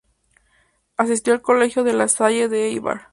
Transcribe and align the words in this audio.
Asistió 0.97 1.31
al 1.35 1.43
colegio 1.43 1.83
de 1.83 1.93
La 1.93 2.07
Salle 2.07 2.49
de 2.49 2.69
Eibar. 2.69 3.09